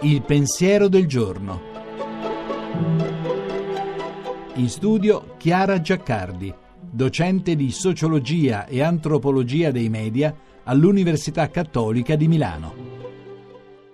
[0.00, 1.60] Il pensiero del giorno.
[4.56, 10.34] In studio Chiara Giaccardi, docente di sociologia e antropologia dei media
[10.64, 12.74] all'Università Cattolica di Milano.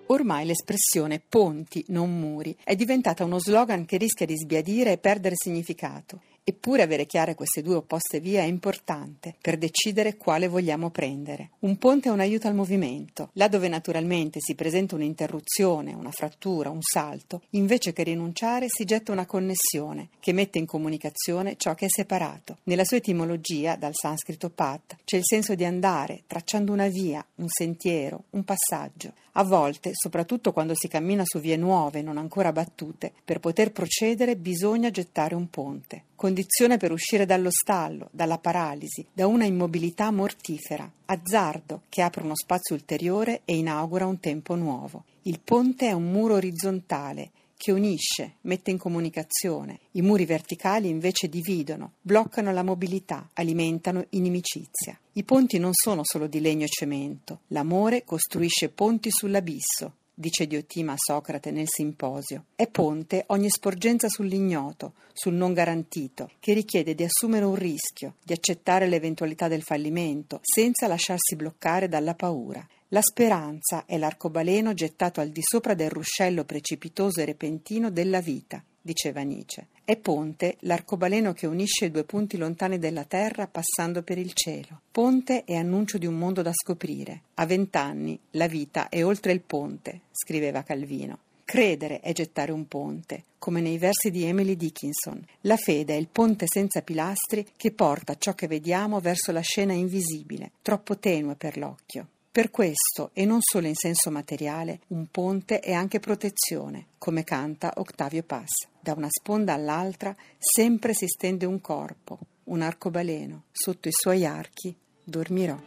[0.06, 5.34] Ormai l'espressione ponti, non muri, è diventata uno slogan che rischia di sbiadire e perdere
[5.36, 6.20] significato.
[6.42, 11.50] Eppure avere chiare queste due opposte vie è importante per decidere quale vogliamo prendere.
[11.60, 16.70] Un ponte è un aiuto al movimento, là dove naturalmente si presenta un'interruzione, una frattura,
[16.70, 21.86] un salto, invece che rinunciare si getta una connessione che mette in comunicazione ciò che
[21.86, 22.58] è separato.
[22.64, 27.48] Nella sua etimologia, dal sanscrito pat, c'è il senso di andare, tracciando una via, un
[27.48, 29.12] sentiero, un passaggio.
[29.34, 34.36] A volte, soprattutto quando si cammina su vie nuove, non ancora battute, per poter procedere
[34.36, 40.86] bisogna gettare un ponte condizione per uscire dallo stallo, dalla paralisi, da una immobilità mortifera,
[41.06, 45.04] azzardo che apre uno spazio ulteriore e inaugura un tempo nuovo.
[45.22, 49.80] Il ponte è un muro orizzontale che unisce, mette in comunicazione.
[49.92, 54.98] I muri verticali invece dividono, bloccano la mobilità, alimentano inimicizia.
[55.12, 57.40] I ponti non sono solo di legno e cemento.
[57.48, 62.44] L'amore costruisce ponti sull'abisso, dice Diotima a Socrate nel simposio.
[62.54, 68.34] È ponte ogni sporgenza sull'ignoto, sul non garantito, che richiede di assumere un rischio, di
[68.34, 72.64] accettare l'eventualità del fallimento, senza lasciarsi bloccare dalla paura.
[72.88, 78.62] La speranza è l'arcobaleno gettato al di sopra del ruscello precipitoso e repentino della vita,
[78.80, 79.66] diceva Nietzsche.
[79.84, 84.82] È ponte l'arcobaleno che unisce i due punti lontani della terra passando per il cielo.
[84.90, 87.22] Ponte è annuncio di un mondo da scoprire.
[87.34, 91.18] A vent'anni la vita è oltre il ponte, scriveva Calvino.
[91.44, 95.20] Credere è gettare un ponte, come nei versi di Emily Dickinson.
[95.40, 99.72] La fede è il ponte senza pilastri che porta ciò che vediamo verso la scena
[99.72, 102.06] invisibile, troppo tenue per l'occhio.
[102.32, 107.72] Per questo, e non solo in senso materiale, un ponte è anche protezione, come canta
[107.78, 108.68] Octavio Paz.
[108.78, 113.46] Da una sponda all'altra sempre si stende un corpo, un arcobaleno.
[113.50, 115.58] Sotto i suoi archi dormirò.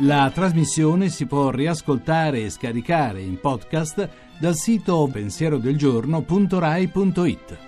[0.00, 4.08] La trasmissione si può riascoltare e scaricare in podcast
[4.38, 7.65] dal sito pensierodelgiorno.rai.it.